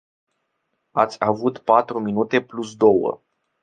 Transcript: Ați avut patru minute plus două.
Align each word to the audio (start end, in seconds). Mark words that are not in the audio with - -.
Ați 0.91 1.15
avut 1.19 1.57
patru 1.57 1.99
minute 1.99 2.41
plus 2.41 2.75
două. 2.75 3.21